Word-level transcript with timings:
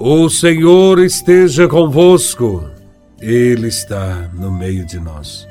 O 0.00 0.30
Senhor 0.30 1.00
esteja 1.00 1.66
convosco, 1.66 2.70
Ele 3.20 3.66
está 3.66 4.30
no 4.32 4.48
meio 4.48 4.86
de 4.86 5.00
nós. 5.00 5.44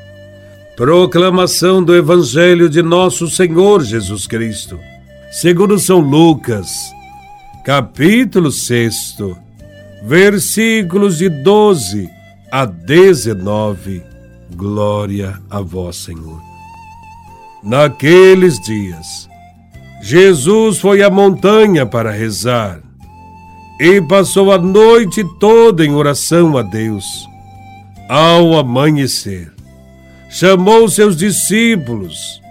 Proclamação 0.77 1.83
do 1.83 1.93
Evangelho 1.93 2.69
de 2.69 2.81
Nosso 2.81 3.27
Senhor 3.27 3.83
Jesus 3.83 4.25
Cristo, 4.25 4.79
segundo 5.33 5.77
São 5.77 5.99
Lucas, 5.99 6.69
capítulo 7.65 8.49
6, 8.49 9.17
versículos 10.03 11.17
de 11.17 11.27
12 11.27 12.09
a 12.49 12.63
19. 12.63 14.01
Glória 14.55 15.41
a 15.49 15.59
Vós, 15.59 15.97
Senhor. 15.97 16.41
Naqueles 17.61 18.61
dias, 18.61 19.27
Jesus 20.01 20.79
foi 20.79 21.03
à 21.03 21.09
montanha 21.09 21.85
para 21.85 22.11
rezar 22.11 22.86
e 23.79 24.01
passou 24.01 24.51
a 24.51 24.57
noite 24.57 25.23
toda 25.39 25.85
em 25.85 25.93
oração 25.93 26.57
a 26.57 26.63
Deus. 26.63 27.05
Ao 28.09 28.57
amanhecer, 28.57 29.51
chamou 30.29 30.89
seus 30.89 31.15
discípulos 31.15 32.41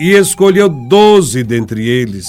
e 0.00 0.12
escolheu 0.12 0.68
doze 0.68 1.42
dentre 1.42 1.88
eles, 1.88 2.28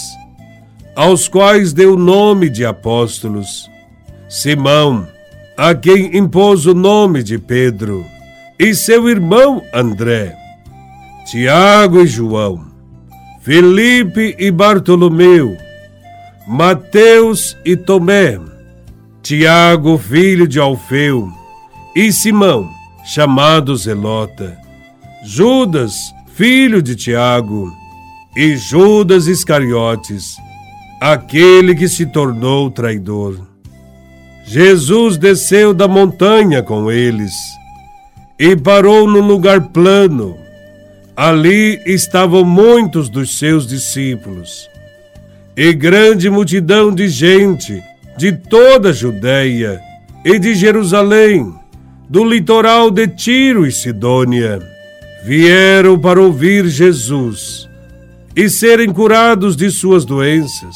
aos 0.95 1.27
quais 1.27 1.73
deu 1.73 1.93
o 1.93 1.99
nome 1.99 2.49
de 2.49 2.65
apóstolos: 2.65 3.69
Simão, 4.27 5.07
a 5.57 5.75
quem 5.75 6.17
impôs 6.17 6.65
o 6.65 6.73
nome 6.73 7.21
de 7.21 7.37
Pedro, 7.37 8.05
e 8.57 8.73
seu 8.73 9.07
irmão 9.09 9.61
André, 9.73 10.35
Tiago 11.29 12.01
e 12.01 12.07
João, 12.07 12.65
Felipe 13.41 14.35
e 14.39 14.49
Bartolomeu 14.49 15.57
Mateus 16.47 17.55
e 17.63 17.75
Tomé, 17.75 18.39
Tiago, 19.21 19.97
filho 19.99 20.47
de 20.47 20.59
Alfeu, 20.59 21.29
e 21.95 22.11
Simão, 22.11 22.67
chamado 23.05 23.75
Zelota, 23.75 24.57
Judas, 25.23 25.93
filho 26.33 26.81
de 26.81 26.95
Tiago, 26.95 27.71
e 28.35 28.57
Judas 28.57 29.27
Iscariotes, 29.27 30.35
aquele 30.99 31.75
que 31.75 31.87
se 31.87 32.07
tornou 32.07 32.71
traidor. 32.71 33.39
Jesus 34.43 35.17
desceu 35.17 35.75
da 35.75 35.87
montanha 35.87 36.63
com 36.63 36.91
eles 36.91 37.33
e 38.39 38.55
parou 38.55 39.07
num 39.07 39.25
lugar 39.27 39.61
plano. 39.69 40.35
Ali 41.15 41.79
estavam 41.85 42.43
muitos 42.43 43.09
dos 43.09 43.37
seus 43.37 43.67
discípulos 43.67 44.70
e 45.55 45.73
grande 45.73 46.29
multidão 46.29 46.93
de 46.93 47.07
gente 47.07 47.81
de 48.17 48.31
toda 48.31 48.89
a 48.89 48.93
Judéia 48.93 49.81
e 50.23 50.39
de 50.39 50.53
Jerusalém, 50.53 51.53
do 52.09 52.23
litoral 52.23 52.91
de 52.91 53.07
Tiro 53.07 53.65
e 53.65 53.71
Sidônia, 53.71 54.61
vieram 55.25 55.99
para 55.99 56.21
ouvir 56.21 56.67
Jesus 56.67 57.67
e 58.35 58.49
serem 58.49 58.91
curados 58.91 59.55
de 59.55 59.69
suas 59.69 60.05
doenças. 60.05 60.75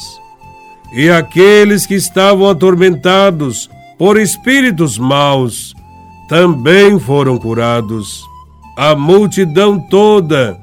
E 0.92 1.08
aqueles 1.08 1.86
que 1.86 1.94
estavam 1.94 2.48
atormentados 2.48 3.68
por 3.98 4.18
espíritos 4.18 4.98
maus 4.98 5.74
também 6.28 6.98
foram 6.98 7.38
curados. 7.38 8.22
A 8.76 8.94
multidão 8.94 9.78
toda 9.78 10.58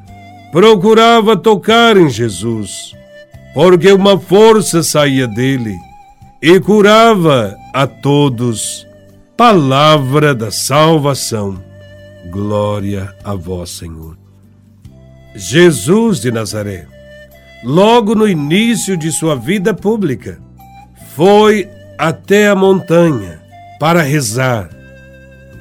procurava 0.52 1.36
tocar 1.36 1.98
em 1.98 2.10
Jesus 2.10 2.94
porque 3.54 3.92
uma 3.94 4.20
força 4.20 4.82
saía 4.82 5.28
dele 5.28 5.78
e 6.42 6.60
curava 6.60 7.56
a 7.74 7.86
todos. 7.86 8.88
Palavra 9.38 10.34
da 10.34 10.52
salvação. 10.52 11.62
Glória 12.30 13.14
a 13.24 13.36
vós, 13.36 13.70
Senhor. 13.70 14.18
Jesus 15.36 16.20
de 16.20 16.32
Nazaré, 16.32 16.88
logo 17.64 18.14
no 18.14 18.28
início 18.28 18.96
de 18.96 19.12
sua 19.12 19.36
vida 19.36 19.74
pública, 19.74 20.40
foi 21.16 21.68
até 21.98 22.48
a 22.48 22.56
montanha 22.56 23.42
para 23.80 24.02
rezar. 24.02 24.70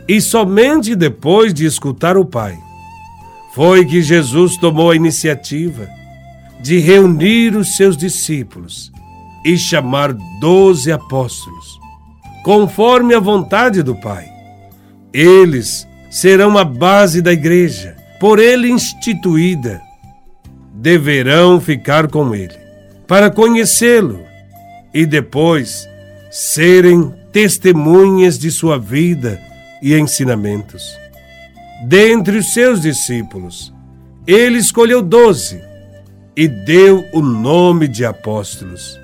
E 0.07 0.21
somente 0.21 0.95
depois 0.95 1.55
de 1.55 1.65
escutar 1.65 2.17
o 2.17 2.25
Pai, 2.25 2.59
foi 3.55 3.85
que 3.85 4.03
Jesus 4.03 4.57
tomou 4.57 4.91
a 4.91 4.97
iniciativa 4.97 5.89
de 6.63 6.79
reunir 6.79 7.57
os 7.57 7.77
seus 7.77 7.97
discípulos 7.97 8.93
e 9.45 9.59
chamar 9.59 10.13
doze 10.41 10.93
apóstolos, 10.93 11.81
conforme 12.45 13.15
a 13.15 13.19
vontade 13.19 13.83
do 13.83 13.97
Pai. 13.97 14.31
Eles 15.13 15.87
serão 16.09 16.57
a 16.57 16.65
base 16.65 17.21
da 17.21 17.33
igreja, 17.33 17.97
por 18.21 18.39
ele 18.39 18.71
instituída. 18.71 19.83
Deverão 20.73 21.61
ficar 21.61 22.09
com 22.09 22.35
ele, 22.35 22.57
para 23.09 23.31
conhecê-lo 23.31 24.21
e 24.95 25.05
depois 25.05 25.89
serem 26.31 27.13
testemunhas 27.33 28.39
de 28.39 28.51
sua 28.51 28.79
vida 28.79 29.41
e 29.83 29.95
ensinamentos. 29.95 30.83
Dentre 31.87 32.39
os 32.39 32.55
seus 32.55 32.81
discípulos, 32.81 33.75
ele 34.27 34.59
escolheu 34.59 35.03
doze 35.03 35.72
e 36.37 36.49
deu 36.49 37.05
o 37.13 37.21
nome 37.21 37.89
de 37.89 38.05
apóstolos. 38.05 38.99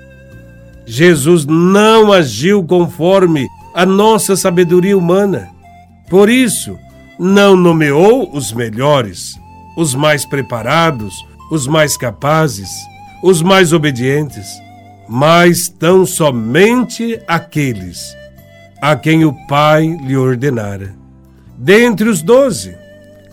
Jesus 0.85 1.45
não 1.45 2.11
agiu 2.11 2.63
conforme 2.63 3.47
a 3.73 3.85
nossa 3.85 4.35
sabedoria 4.35 4.97
humana. 4.97 5.49
Por 6.09 6.29
isso, 6.29 6.77
não 7.19 7.55
nomeou 7.55 8.35
os 8.35 8.51
melhores, 8.51 9.39
os 9.77 9.93
mais 9.93 10.25
preparados, 10.25 11.13
os 11.51 11.67
mais 11.67 11.95
capazes, 11.95 12.69
os 13.21 13.41
mais 13.41 13.71
obedientes, 13.73 14.47
mas 15.07 15.67
tão 15.67 16.05
somente 16.05 17.19
aqueles 17.27 18.15
a 18.81 18.95
quem 18.95 19.25
o 19.25 19.33
Pai 19.47 19.85
lhe 20.03 20.15
ordenara. 20.15 20.95
Dentre 21.57 22.07
os 22.07 22.21
doze, 22.21 22.75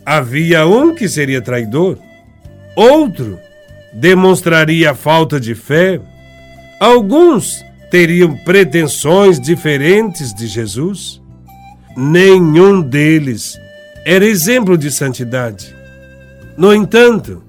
havia 0.04 0.66
um 0.66 0.94
que 0.94 1.08
seria 1.08 1.40
traidor, 1.40 1.98
outro 2.74 3.38
demonstraria 3.96 4.94
falta 4.94 5.40
de 5.40 5.54
fé, 5.54 6.00
alguns 6.78 7.64
teriam 7.90 8.36
pretensões 8.44 9.40
diferentes 9.40 10.34
de 10.34 10.46
Jesus. 10.46 11.22
Nenhum 11.96 12.82
deles 12.82 13.58
era 14.04 14.24
exemplo 14.24 14.76
de 14.76 14.90
santidade. 14.90 15.74
No 16.58 16.74
entanto, 16.74 17.42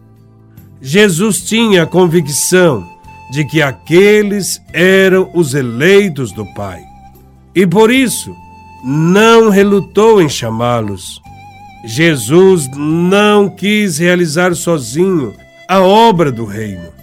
Jesus 0.81 1.41
tinha 1.41 1.84
a 1.84 1.88
convicção 1.88 2.88
de 3.30 3.44
que 3.44 3.62
aqueles 3.62 4.62
eram 4.72 5.30
os 5.34 5.53
eleitos 5.53 6.31
do 6.31 6.46
Pai 6.53 6.81
e 7.53 7.68
por 7.68 7.91
isso 7.91 8.34
não 8.86 9.50
relutou 9.50 10.22
em 10.22 10.30
chamá-los. 10.30 11.19
Jesus 11.84 12.69
não 12.78 13.50
quis 13.50 13.97
realizar 13.97 14.56
sozinho 14.56 15.34
a 15.68 15.82
obra 15.82 16.32
do 16.32 16.46
reino. 16.46 16.94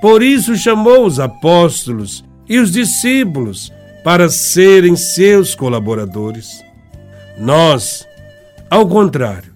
Por 0.00 0.22
isso 0.22 0.56
chamou 0.56 1.06
os 1.06 1.20
apóstolos 1.20 2.24
e 2.48 2.58
os 2.58 2.72
discípulos 2.72 3.72
para 4.02 4.28
serem 4.28 4.96
seus 4.96 5.54
colaboradores. 5.54 6.62
Nós, 7.38 8.06
ao 8.70 8.86
contrário, 8.88 9.52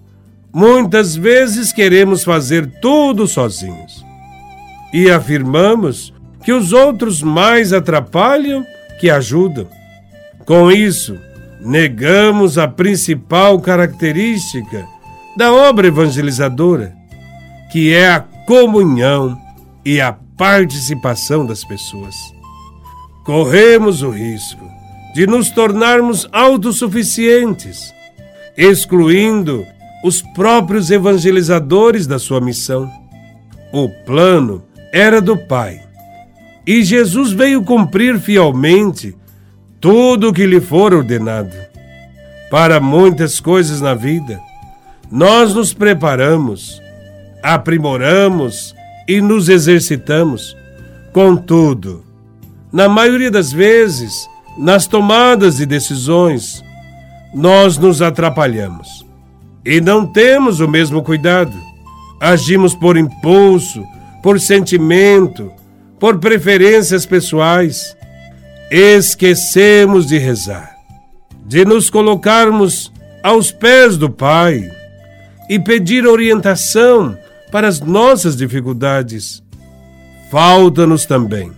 muitas 0.53 1.15
vezes 1.15 1.71
queremos 1.71 2.23
fazer 2.23 2.67
tudo 2.81 3.27
sozinhos 3.27 4.05
e 4.93 5.09
afirmamos 5.09 6.13
que 6.43 6.53
os 6.53 6.71
outros 6.71 7.21
mais 7.21 7.73
atrapalham 7.73 8.65
que 8.99 9.09
ajudam. 9.09 9.67
Com 10.45 10.71
isso, 10.71 11.19
negamos 11.59 12.57
a 12.57 12.67
principal 12.67 13.59
característica 13.59 14.87
da 15.35 15.51
obra 15.51 15.87
evangelizadora, 15.87 16.95
que 17.71 17.93
é 17.93 18.07
a 18.07 18.25
comunhão 18.47 19.37
e 19.85 19.99
a 19.99 20.13
participação 20.13 21.45
das 21.45 21.65
pessoas. 21.65 22.15
Corremos 23.25 24.01
o 24.01 24.09
risco 24.09 24.65
de 25.13 25.27
nos 25.27 25.49
tornarmos 25.49 26.27
autossuficientes, 26.31 27.93
excluindo 28.57 29.65
os 30.01 30.21
próprios 30.21 30.89
evangelizadores 30.89 32.07
da 32.07 32.17
sua 32.17 32.39
missão. 32.39 32.89
O 33.73 33.89
plano 34.05 34.63
era 34.93 35.21
do 35.21 35.37
Pai 35.37 35.81
e 36.65 36.83
Jesus 36.83 37.33
veio 37.33 37.63
cumprir 37.63 38.17
fielmente 38.17 39.13
tudo 39.81 40.29
o 40.29 40.33
que 40.33 40.45
lhe 40.45 40.61
for 40.61 40.93
ordenado. 40.93 41.55
Para 42.49 42.79
muitas 42.79 43.41
coisas 43.41 43.81
na 43.81 43.93
vida, 43.93 44.39
nós 45.11 45.53
nos 45.53 45.73
preparamos 45.73 46.81
aprimoramos 47.41 48.75
e 49.07 49.21
nos 49.21 49.49
exercitamos. 49.49 50.55
Contudo, 51.13 52.03
na 52.71 52.89
maioria 52.89 53.31
das 53.31 53.51
vezes, 53.51 54.27
nas 54.57 54.85
tomadas 54.85 55.57
de 55.57 55.65
decisões, 55.65 56.63
nós 57.33 57.77
nos 57.77 58.01
atrapalhamos 58.01 59.05
e 59.65 59.81
não 59.81 60.05
temos 60.05 60.59
o 60.59 60.67
mesmo 60.67 61.03
cuidado. 61.03 61.53
Agimos 62.19 62.73
por 62.73 62.97
impulso, 62.97 63.83
por 64.23 64.39
sentimento, 64.39 65.51
por 65.99 66.19
preferências 66.19 67.05
pessoais. 67.05 67.95
Esquecemos 68.71 70.07
de 70.07 70.17
rezar, 70.17 70.75
de 71.45 71.63
nos 71.63 71.89
colocarmos 71.89 72.91
aos 73.23 73.51
pés 73.51 73.97
do 73.97 74.09
Pai 74.09 74.69
e 75.49 75.59
pedir 75.59 76.05
orientação 76.05 77.17
para 77.51 77.67
as 77.67 77.79
nossas 77.79 78.35
dificuldades. 78.35 79.43
Falta-nos 80.29 81.05
também 81.05 81.51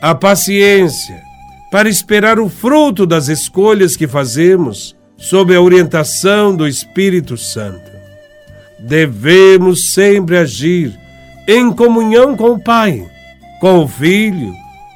a 0.00 0.14
paciência 0.14 1.22
para 1.70 1.88
esperar 1.88 2.38
o 2.38 2.48
fruto 2.48 3.06
das 3.06 3.28
escolhas 3.28 3.96
que 3.96 4.06
fazemos 4.06 4.94
sob 5.16 5.54
a 5.54 5.60
orientação 5.60 6.54
do 6.54 6.66
Espírito 6.66 7.36
Santo. 7.36 7.90
Devemos 8.80 9.92
sempre 9.92 10.36
agir 10.36 10.98
em 11.46 11.72
comunhão 11.72 12.36
com 12.36 12.50
o 12.50 12.62
Pai, 12.62 13.06
com 13.60 13.84
o 13.84 13.88
Filho, 13.88 14.52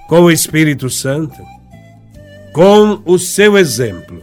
com 0.08 0.22
o 0.22 0.30
Espírito 0.30 0.90
Santo. 0.90 1.40
Com 2.52 3.00
o 3.04 3.18
seu 3.18 3.56
exemplo, 3.56 4.20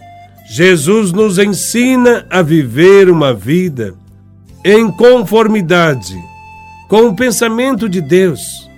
Jesus 0.50 1.12
nos 1.12 1.40
ensina 1.40 2.26
a 2.30 2.42
viver 2.42 3.10
uma 3.10 3.34
vida 3.34 3.96
em 4.64 4.90
conformidade 4.90 6.18
com 6.88 7.08
o 7.08 7.16
pensamento 7.16 7.90
de 7.90 8.00
Deus, 8.00 8.70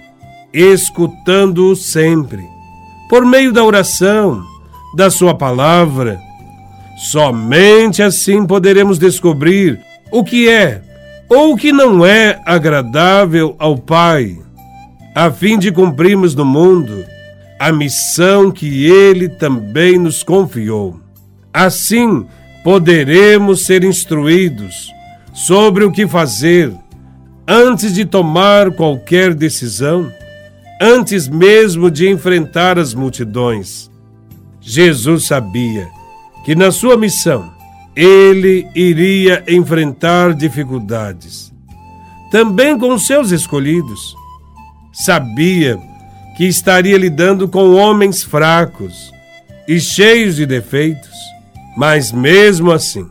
escutando-o 0.52 1.76
sempre, 1.76 2.44
por 3.10 3.26
meio 3.26 3.52
da 3.52 3.64
oração, 3.64 4.44
da 4.96 5.10
Sua 5.12 5.36
palavra. 5.36 6.20
Somente 7.12 8.02
assim 8.02 8.46
poderemos 8.46 8.98
descobrir 8.98 9.80
o 10.12 10.24
que 10.24 10.50
é 10.50 10.82
ou 11.30 11.54
o 11.54 11.58
que 11.58 11.72
não 11.72 12.06
é 12.06 12.40
agradável 12.46 13.56
ao 13.60 13.78
Pai, 13.78 14.38
a 15.14 15.30
fim 15.30 15.60
de 15.60 15.72
cumprirmos 15.72 16.34
no 16.34 16.46
mundo 16.46 17.06
a 17.60 17.72
missão 17.72 18.52
que 18.52 18.86
Ele 18.86 19.30
também 19.30 19.98
nos 19.98 20.24
confiou. 20.24 21.00
Assim, 21.54 22.26
poderemos 22.64 23.66
ser 23.66 23.84
instruídos 23.84 24.95
sobre 25.36 25.84
o 25.84 25.92
que 25.92 26.08
fazer 26.08 26.74
antes 27.46 27.94
de 27.94 28.06
tomar 28.06 28.72
qualquer 28.72 29.34
decisão, 29.34 30.10
antes 30.82 31.28
mesmo 31.28 31.92
de 31.92 32.10
enfrentar 32.10 32.80
as 32.80 32.94
multidões. 32.94 33.92
Jesus 34.62 35.26
sabia 35.26 35.90
que 36.46 36.56
na 36.56 36.72
sua 36.72 36.96
missão 36.96 37.52
ele 37.94 38.66
iria 38.74 39.44
enfrentar 39.46 40.34
dificuldades, 40.34 41.54
também 42.32 42.78
com 42.80 42.98
seus 42.98 43.32
escolhidos. 43.32 44.16
Sabia 44.94 45.78
que 46.38 46.46
estaria 46.46 46.98
lidando 46.98 47.50
com 47.50 47.76
homens 47.76 48.24
fracos 48.24 49.12
e 49.68 49.82
cheios 49.82 50.38
de 50.38 50.46
defeitos, 50.46 51.12
mas 51.76 52.14
mesmo 52.14 52.72
assim 52.72 53.06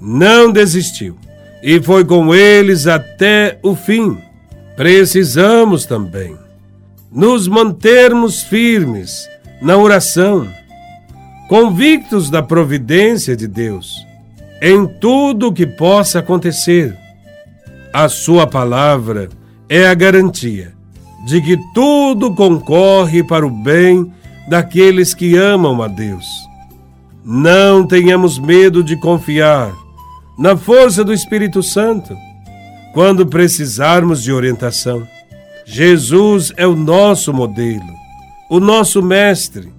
não 0.00 0.52
desistiu 0.52 1.23
e 1.66 1.80
foi 1.80 2.04
com 2.04 2.34
eles 2.34 2.86
até 2.86 3.58
o 3.62 3.74
fim. 3.74 4.18
Precisamos 4.76 5.86
também 5.86 6.36
nos 7.10 7.48
mantermos 7.48 8.42
firmes 8.42 9.26
na 9.62 9.78
oração, 9.78 10.46
convictos 11.48 12.28
da 12.28 12.42
providência 12.42 13.34
de 13.34 13.48
Deus 13.48 13.96
em 14.60 14.86
tudo 14.86 15.48
o 15.48 15.52
que 15.52 15.66
possa 15.66 16.18
acontecer. 16.18 16.94
A 17.92 18.10
Sua 18.10 18.46
palavra 18.46 19.30
é 19.66 19.86
a 19.86 19.94
garantia 19.94 20.74
de 21.26 21.40
que 21.40 21.56
tudo 21.72 22.34
concorre 22.34 23.24
para 23.24 23.46
o 23.46 23.50
bem 23.50 24.12
daqueles 24.48 25.14
que 25.14 25.34
amam 25.34 25.80
a 25.80 25.88
Deus. 25.88 26.26
Não 27.24 27.86
tenhamos 27.86 28.38
medo 28.38 28.82
de 28.82 28.96
confiar 28.96 29.72
na 30.38 30.56
força 30.56 31.04
do 31.04 31.12
Espírito 31.12 31.62
Santo, 31.62 32.16
quando 32.92 33.26
precisarmos 33.26 34.22
de 34.22 34.32
orientação. 34.32 35.06
Jesus 35.64 36.52
é 36.56 36.66
o 36.66 36.76
nosso 36.76 37.32
modelo, 37.32 37.94
o 38.50 38.60
nosso 38.60 39.02
mestre, 39.02 39.72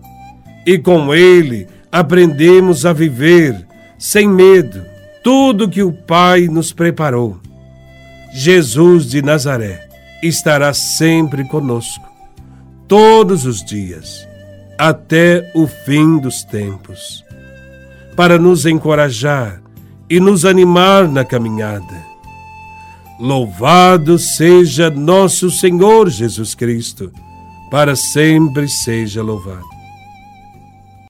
e 0.66 0.78
com 0.78 1.14
ele 1.14 1.68
aprendemos 1.92 2.86
a 2.86 2.94
viver 2.94 3.66
sem 3.98 4.28
medo 4.28 4.84
tudo 5.24 5.70
que 5.70 5.84
o 5.84 5.92
Pai 5.92 6.48
nos 6.48 6.72
preparou. 6.74 7.40
Jesus 8.34 9.08
de 9.08 9.22
Nazaré 9.22 9.88
estará 10.22 10.74
sempre 10.74 11.46
conosco, 11.46 12.04
todos 12.88 13.46
os 13.46 13.64
dias, 13.64 14.28
até 14.78 15.52
o 15.56 15.68
fim 15.68 16.18
dos 16.18 16.44
tempos, 16.44 17.24
para 18.16 18.38
nos 18.38 18.66
encorajar 18.66 19.62
e 20.10 20.20
nos 20.20 20.46
animar 20.46 21.08
na 21.08 21.26
caminhada. 21.26 22.06
Louvado 23.20 24.20
seja 24.20 24.90
nosso 24.90 25.50
Senhor 25.50 26.10
Jesus 26.10 26.54
Cristo, 26.54 27.12
para 27.72 27.96
sempre 27.96 28.68
seja 28.68 29.24
louvado. 29.24 29.75